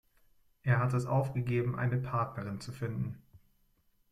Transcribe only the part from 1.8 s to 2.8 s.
Partnerin zu